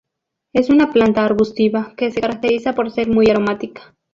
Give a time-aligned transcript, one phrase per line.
[0.51, 3.93] Es una planta arbustiva, que se caracteriza por ser muy aromática.